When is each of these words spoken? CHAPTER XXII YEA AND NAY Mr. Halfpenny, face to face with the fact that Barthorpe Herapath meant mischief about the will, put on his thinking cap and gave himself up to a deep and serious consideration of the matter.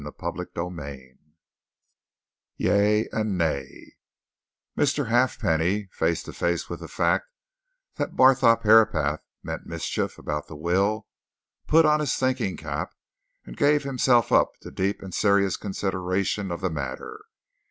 CHAPTER 0.19 0.49
XXII 0.55 1.17
YEA 2.57 3.07
AND 3.11 3.37
NAY 3.37 3.91
Mr. 4.75 5.09
Halfpenny, 5.09 5.89
face 5.91 6.23
to 6.23 6.33
face 6.33 6.67
with 6.67 6.79
the 6.79 6.87
fact 6.87 7.29
that 7.97 8.15
Barthorpe 8.15 8.63
Herapath 8.63 9.19
meant 9.43 9.67
mischief 9.67 10.17
about 10.17 10.47
the 10.47 10.55
will, 10.55 11.05
put 11.67 11.85
on 11.85 11.99
his 11.99 12.15
thinking 12.15 12.57
cap 12.57 12.95
and 13.45 13.55
gave 13.55 13.83
himself 13.83 14.31
up 14.31 14.53
to 14.61 14.69
a 14.69 14.71
deep 14.71 15.03
and 15.03 15.13
serious 15.13 15.55
consideration 15.55 16.49
of 16.49 16.61
the 16.61 16.71
matter. 16.71 17.21